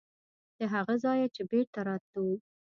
[0.57, 2.25] د هغه ځایه چې بېرته راتلو.